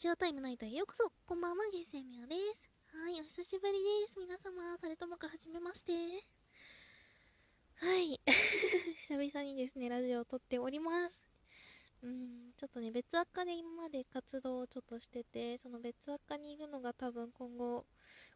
[0.00, 2.70] ジオタイムナイトへようこそこんばんは、ゲスミオです。
[2.88, 4.18] はい、お久しぶりです。
[4.18, 5.92] 皆様、それともかはじめまして。
[7.74, 8.18] はい。
[8.96, 11.22] 久々にですね、ラジオを撮っております。
[12.02, 17.84] うん、ちょっとね、別アカで今まで活動をちょっとしてて、その別アカにいるのが多分今後、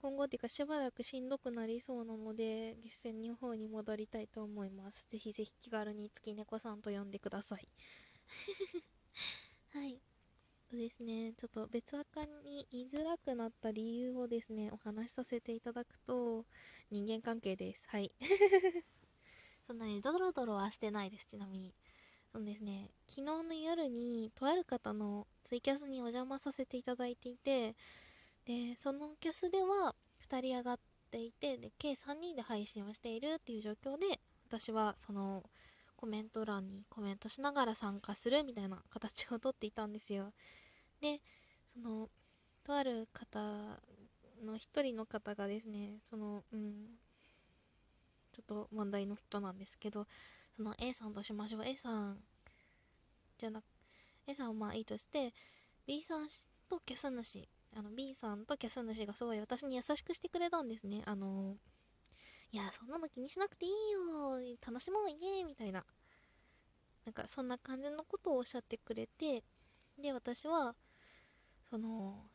[0.00, 5.08] 今後っていうかしばらくしんどくなりそうなので、月戦の方に戻りたいと思います。
[5.08, 7.68] ぜひぜひ気軽に月猫さんと呼んでください。
[9.74, 10.00] はい。
[10.68, 16.44] とですね、ちょっと別若に言いづらくなった理由をですね、お話しさせていただくと、
[16.90, 17.88] 人間関係です。
[17.88, 18.12] はい。
[19.66, 21.74] そんなにドロドロはしてないです、ちなみに。
[22.32, 27.74] そうですね、昨日の夜に、とある方のツイキャスにお邪魔させていただいていて、
[28.44, 30.80] で、そのキャスでは2人上がっ
[31.10, 35.48] ていて、で、計3人で配信をしているっていう状況で、私はその、
[35.98, 40.32] コメント欄にコメントしながら参加するみたいな形をとっていたんですよ。
[41.00, 41.20] で、
[41.66, 42.10] その、
[42.64, 43.80] とある方
[44.44, 46.72] の一人の方がですね、その、うん、
[48.32, 50.06] ちょっと問題の人なんですけど、
[50.56, 51.64] その A さんとしましょう。
[51.64, 52.18] A さん
[53.38, 53.64] じゃなく、
[54.26, 55.32] A さんはまあいいとして、
[55.86, 56.28] B さん
[56.68, 61.02] とキャス主、あの B さんとキャス主がすごい私に優しくしてくれたんですね。
[61.06, 61.56] あの
[62.50, 64.38] いや、そんなの気にしなくていいよ。
[64.66, 65.84] 楽しもう、イエーイみたいな。
[67.04, 69.44] なんか、そんな感じのことをおっしゃってくれて、
[69.98, 70.74] で、私は、
[71.70, 72.28] その、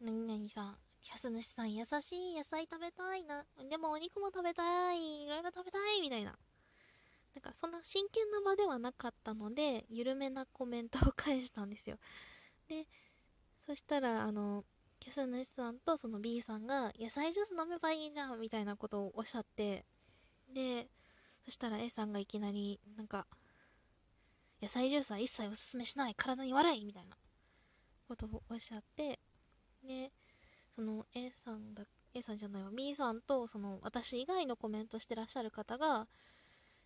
[0.00, 6.32] 何々さん、キャス主さん優しい、野菜食べたいな、でもお肉も食べたい、いろいろ食べたい、みたいな。
[7.34, 11.98] なんか、そんな真剣な場ではなかったので、緩めなコメントを返したんですよ。
[12.68, 12.86] で、
[13.66, 14.64] そしたら、あの、
[15.02, 19.84] キャス主さんとその B さんが野菜ジュース飲めばいいじゃんみたいなことをおっしゃって
[20.54, 20.86] で
[21.44, 23.26] そしたら A さんがいきなりなんか
[24.62, 27.16] 野菜ジュースは一切おすすめしない体に悪いみたいな
[28.06, 29.20] ことをおっしゃって
[29.84, 30.12] で
[30.74, 36.06] その A さんだ A さんじゃないわ B さんとその私以外のコメントしてらっしゃる方が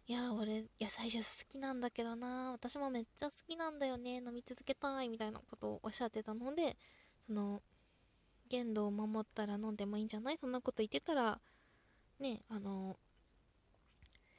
[0.06, 6.77] いや俺野菜ジュース好きなんだけどな私もめっちゃ好きなんだよね飲み続けたいみたいなことをおっしゃってたので
[7.27, 7.60] その
[8.48, 10.38] 限度を守ったら飲んでもいいんじゃない？
[10.38, 11.41] そんなこと言ってたら、
[12.21, 12.97] ね、あの、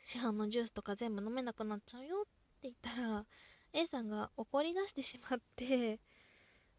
[0.02, 2.24] 市販のジュースとか全部飲めなくなっちゃうよっ
[2.62, 3.26] て言ったら、
[3.74, 6.00] A さんが怒り出してしまって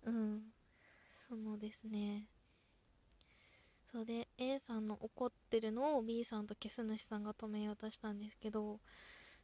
[0.04, 0.42] うん、
[1.28, 2.26] そのですね、
[3.90, 8.80] それで A さんの怒ってるのを B さんと消す主さんが止めようとしたんですけど、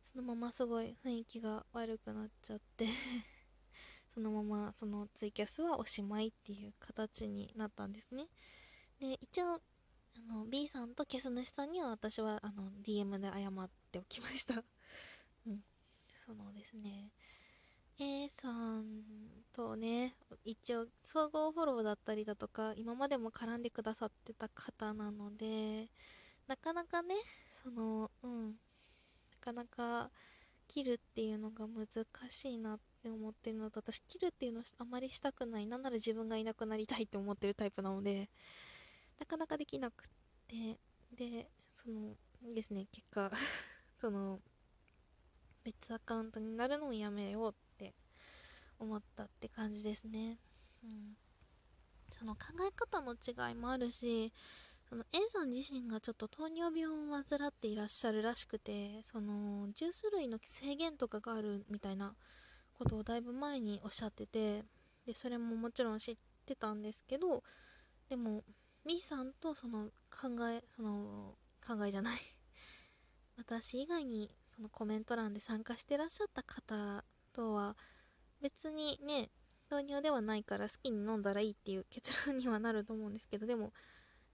[0.05, 2.87] そのまますごい雰囲気が悪くなっちゃって
[4.13, 8.29] そのままそのツイキャスはおしまいっていう形になったんですね。
[9.01, 9.61] で、一応、あ
[10.21, 14.63] の、B さんと消す主さんには私はあの DM で謝っておきました。
[15.47, 15.65] うん。
[16.07, 17.13] そのですね、
[17.99, 19.03] A さん
[19.53, 25.89] とね、一応総合フォローだったりだとか、今までも絡んでくださってた方なので、
[26.47, 27.15] なかなかね、
[27.51, 28.55] その、うん、な
[29.41, 30.11] かなか
[30.69, 38.31] 切るっていうのが難しいなって思ってるのと私切るっていうのあまりしたくないなんなら自分がいなくなりたいって思ってるタイプなので
[39.19, 40.07] なかなかできなくっ
[40.49, 40.79] て
[41.17, 42.15] でその
[42.55, 43.31] ですね結果
[44.01, 44.41] その
[45.65, 47.64] 別アカウントになるのをやめようって
[48.79, 50.39] 思ったって感じですね。
[50.83, 51.17] うん。
[52.19, 54.33] その考え方の違いもあるし
[54.89, 62.15] その A さん自身がちょっと糖尿病を患っていらっしゃるらしくてそのジュース類の制限とかがあるみたいな
[62.79, 64.63] ことをだいぶ前におっしゃってて
[65.07, 67.43] でそれももちろん知ってたんですけど
[68.09, 68.45] でも
[68.87, 71.35] B さんとその考えその
[71.67, 72.21] 考えじゃない。
[73.37, 77.77] 私以外にそのコメント欄で参加してらっしゃった方とは
[78.45, 79.31] 別にね
[79.71, 83.73] 糖尿ではないから好きに飲んだらいいっていう結論にはなると思うんですけどでも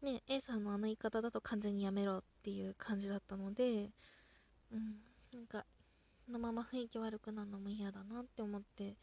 [0.02, 3.90] ね A さんのあの言い方だと完全にやめろっていう感じだったので
[4.72, 4.96] うん
[5.32, 5.64] なんか
[6.28, 8.96] のまま雰囲気悪くなるのも嫌だなって思って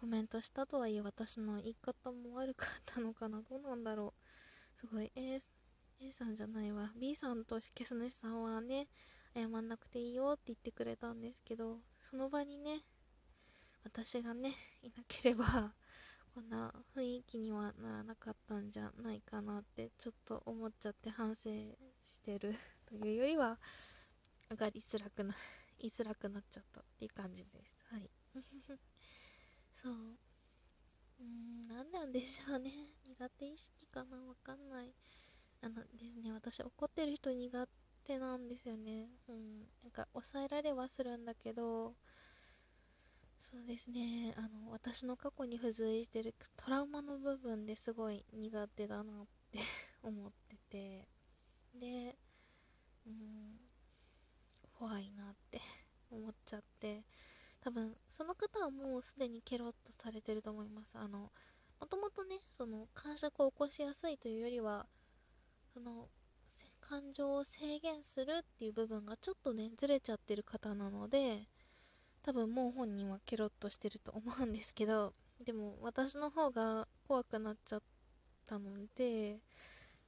[0.00, 3.40] コメントしたとはいえ私の言い方も悪かったのかな。
[3.42, 4.14] どうなんだろ
[4.76, 4.80] う。
[4.80, 5.40] すごい A,
[6.00, 6.90] A さんじゃないわ。
[6.98, 8.88] B さんと消す主さんはね
[9.36, 12.80] 謝んなくていいよって言ってくれたんですけどその場にね
[13.84, 15.74] 私がねいなければ
[16.34, 21.50] こんな雰囲気にはならなかったんじゃないかなってちょっと思っちゃって反省
[22.04, 22.54] してる
[22.86, 23.58] というよりは
[24.50, 25.34] 上がりづらくな
[25.78, 27.80] 言いづらくなっちゃったっていう感じです。
[27.90, 28.10] はい。
[29.72, 30.18] そう。
[31.20, 32.70] うん、なんなんでしょうね。
[33.06, 34.94] 苦手意識かなわかんない。
[35.62, 37.68] あのですね、私怒ってる人苦
[38.04, 39.08] 手なんですよね。
[39.28, 39.60] うん。
[39.82, 41.94] なんか抑えられはするんだけど、
[43.40, 44.34] そうですね。
[44.36, 49.58] あの私の過去に付随してるトラウマの部分ですごい苦手だなって
[50.02, 51.08] 思ってて。
[51.74, 52.18] で
[53.06, 53.60] うん
[54.74, 55.60] 怖いなって
[56.10, 57.04] 思っちゃって。
[57.60, 60.96] 多分その方はもうすでにケロッとされてると思います。
[60.98, 61.32] あの
[61.80, 64.86] もともとねその感触を起こしやすいというよりは
[65.72, 66.10] その
[66.80, 71.48] 感情を制限するっていう部分がちょっとねずれちゃってる方なので
[72.22, 75.14] 多分もう本人はケロッとしてると思うんですけど
[75.44, 77.82] でも私の方が怖くなっちゃっ
[78.46, 79.38] たので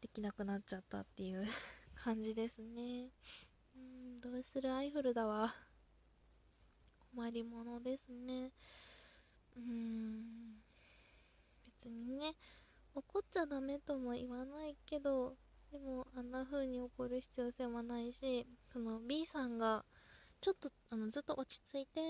[0.01, 1.47] できなくなっちゃったっていう
[1.95, 3.11] 感じですね。
[3.77, 5.55] うんどうするアイフルだわ。
[7.15, 8.51] 困りものですね。
[9.57, 10.63] うん
[11.65, 12.35] 別にね
[12.95, 15.37] 怒っちゃダメとも言わないけど
[15.71, 19.85] でもあんな風に怒る必要性はないしその B さんが
[20.43, 22.01] ちょっとあのずっと落ち着いて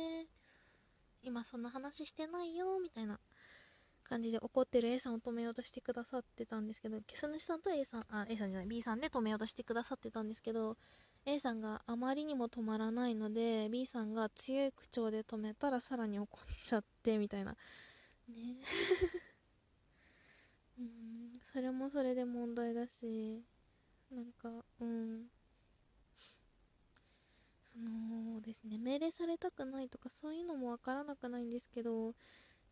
[1.23, 3.21] 今そんな話してないよみたいな
[4.03, 10.77] 感じで怒ってる A さんを止めようとしてくださってたんですけどキス主さんと A さんあ A さんじゃない B さんで止めようとしてくださってたんですけど
[11.27, 17.53] A さんがあまりにも止まらないので B さんが強い口調で止めたらさらに怒っちゃってみたいな。
[17.53, 17.57] ね。
[20.81, 23.43] うんそれもそれで問題だし
[24.11, 24.49] なんか
[24.81, 25.27] うん
[27.73, 32.15] そのですね命令されたくないとかそういうのもわからなくないんですけど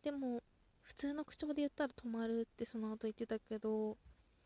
[0.03, 0.41] でも
[0.81, 3.97] 普通の口調で言ったら止まるってその後言ってたけど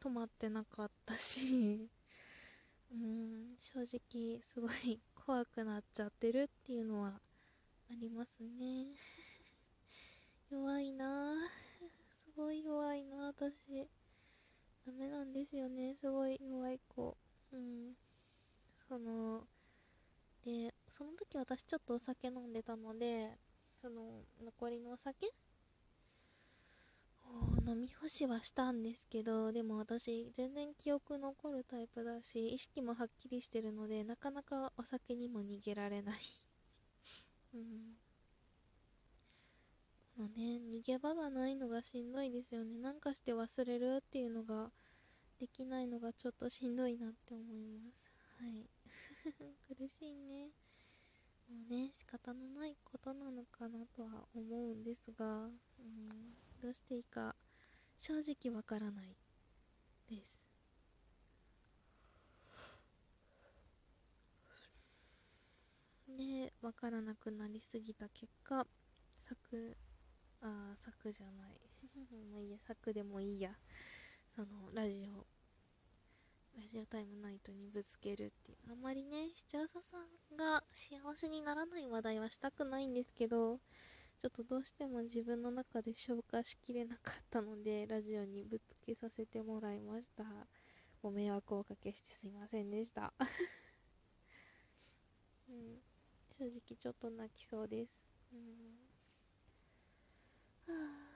[0.03, 1.89] 止まってなかったし
[2.92, 7.19] うん正直すごい怖くなっちゃってるっていうのは
[7.89, 8.94] ありますね。
[10.51, 11.36] 弱いな。
[12.25, 13.89] すごい弱いな私。
[14.86, 15.95] ダメなんですよね。
[15.95, 17.18] すごい弱い子。
[17.51, 17.95] うん。
[18.88, 19.48] その
[20.44, 23.38] でその時私ちょっとお酒飲んでたので
[23.81, 25.27] その残りのお酒
[27.68, 36.19] 飲み干しはしたんですけどでも私全然記憶残るタイプだし意識もはっきりしてるのでなかなかお酒にも逃げられない。
[37.56, 37.98] うん。
[40.15, 42.77] このね逃げ場がないのがしんどいですよね。
[42.77, 44.71] なんかして忘れるっていうのが
[45.39, 48.09] できないのがちょっとしんどいなって思います。
[48.38, 48.69] はい。
[49.75, 50.51] 苦しいね。
[51.50, 55.50] もうね仕方のないことなのかなとは思うんですが、うん、
[56.62, 57.36] どうしていいか
[57.97, 59.15] 正直わからない
[60.09, 60.39] です。
[66.07, 68.65] でわからなくなりすぎた結果
[69.09, 69.77] 作
[70.41, 71.59] あ作じゃない。
[72.31, 73.56] もういいや作でもいいや。
[74.36, 75.25] そのラジオ
[76.56, 83.57] ラジオタイムナイトにぶつけるっていうあんまりね視聴者さんが幸せにならない話題はしたくないんですけど
[84.19, 90.24] ちょっとどうしても自分の中で消化しきれなかったのでラジオにぶつけさせてもらいました。
[91.04, 93.13] ご迷惑をおかけしてすいませんでした。
[95.50, 95.81] うん。
[96.31, 98.01] 正直ちょっと泣きそうです。
[98.34, 98.75] うん
[100.68, 101.16] はあ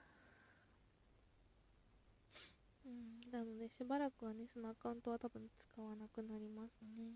[3.31, 7.13] なのでしばらくはねそのアカウントは多分使わなくなりますね。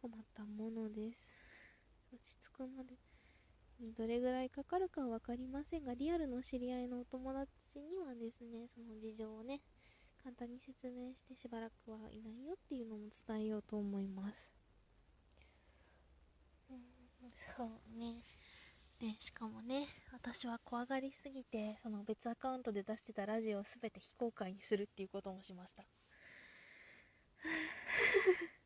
[0.00, 1.32] 困ったものです。
[2.12, 2.98] 落ち着くまで
[3.80, 9.60] にどれぐらいかかるかは分かりませんがリアルの知り合いのお友達にはですねその事情をね
[10.22, 14.52] 簡単に説明してしばらくはいないよっていうのも伝えようと思います、
[16.70, 16.78] うん、
[17.56, 18.22] そうね。
[19.00, 25.84] でしかもね私は怖がりすぎてその別アカウントで出してたラジオを全て非公開にするっていうこともしました。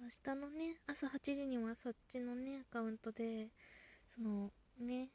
[0.00, 3.50] 明日のね朝8時にはそっちのねアカウントで
[4.06, 5.10] そのね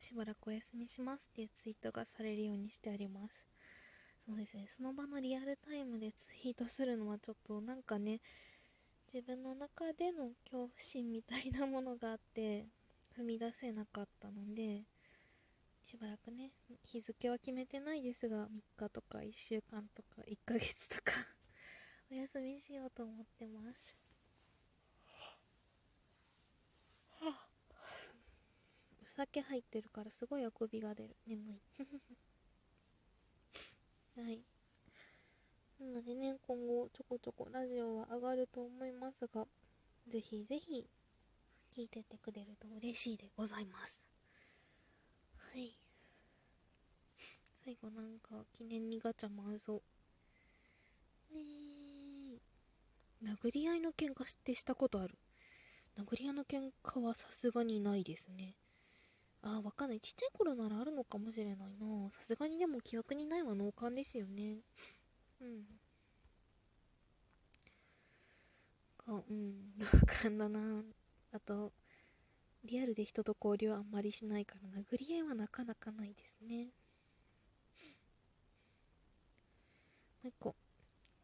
[0.00, 3.46] しばらくお休みしますっていうツイートがされるようにしてあります。
[4.26, 8.20] そうですねその場のリアルタイムでツイートするのはちょっとなんかね
[9.06, 12.66] 自分の中での恐怖心みたいなものがあって
[13.16, 14.84] 踏み出せなかったので
[15.84, 16.52] しばらくね
[16.84, 21.12] 日付は決めてないですが3日とか1週間とか1ヶ月とか
[22.10, 23.96] お休みしようと思ってます。
[29.02, 31.16] お酒入ってるからすごいあくびが出る。
[31.26, 31.60] 眠い。
[34.16, 34.42] はい。
[35.82, 39.46] なのでね今後ちょこちょこラジオは上がると思いますが
[40.08, 40.86] ぜひぜひ
[41.74, 44.02] 聞いててくれると嬉しいでございます。
[45.36, 45.72] はい。
[47.64, 49.82] 最後なんか記念にガチャ回そう。
[51.32, 55.18] えー、殴り合いの喧嘩ってしたことある。
[55.96, 58.54] 殴り合いの喧嘩はさすがにないですね。
[59.40, 60.00] あーわかんない。
[60.00, 62.10] ちっちゃい頃ならあるのかもしれないな。
[62.10, 64.58] さすがにでも記憶にないは脳幹ですよね。
[65.42, 65.64] うん。
[68.96, 69.74] かうん。
[69.78, 69.86] 脳
[70.30, 70.82] 幹だな。
[71.32, 71.72] あと
[72.64, 76.70] リアルで人と交流はあんまりしないから殴り合いはなかなかないですね。
[80.24, 80.56] もう一個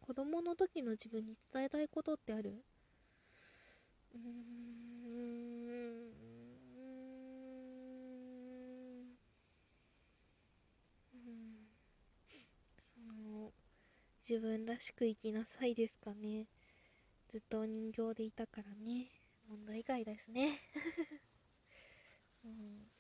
[0.01, 2.65] 子供の時の自分に伝えたいことってある？
[4.15, 6.09] うーん
[12.79, 13.53] その
[14.29, 16.49] 自分らしく生きなさいですかね。
[17.31, 19.07] ずっとお人形でいたからね。
[19.49, 20.51] 問題外ですね。
[22.45, 22.91] うん。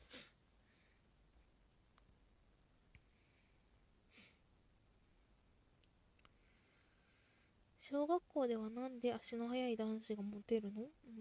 [7.78, 10.80] 小学校ではなんで足の速い男子がモテるの？
[10.82, 10.86] う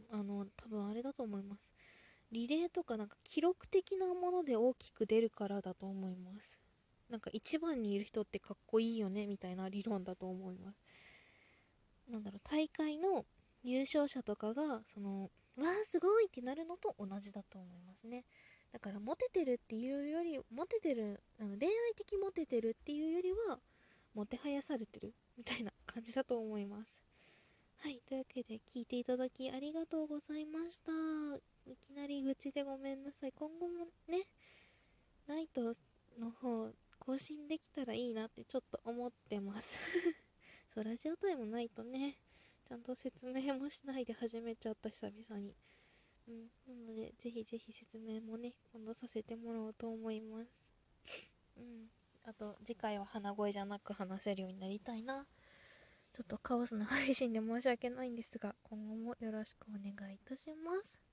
[0.00, 0.04] ん。
[0.10, 1.72] あの多分あれだと思います。
[2.32, 6.61] リレーとかなんか記録的なもので大きく出るからだと思います。
[7.08, 10.80] なんか一番にいる人ってかっこいいよねみたいな理論だと思います。
[12.08, 13.24] なんだろう大会の
[13.62, 18.24] 優勝者とかがそのわあすごいってなるのと同じだと思いますね。
[18.72, 23.60] だからモテてるっていうよりモテてるあの恋愛的モテてるっていうよりは
[24.14, 27.02] もてはやされてるみたいな感じだと思います。
[27.78, 28.00] はい。
[28.08, 30.92] というわけで聞いていただきありがとうございました。
[31.66, 33.32] いきなり愚痴でごめんなさい。
[33.32, 34.24] 今後もね
[35.26, 35.74] ナイト
[36.18, 36.70] の方
[37.04, 39.78] 更新できたらいいなってちょっと思ってます。
[40.72, 42.16] そうラジオタイムないとね
[42.68, 45.56] ちゃんと説明もしないで始めちゃった久々に。
[46.28, 50.72] うんなのでぜひぜひ説明もね今度させてもらおうと思います。
[51.56, 51.90] うん
[52.22, 55.26] あと次回は鼻声じゃなく話せるようになりたいな。
[56.12, 61.11] ちょっとカオスな配信で申し訳ないんですが今後もよろしくお願いいたします。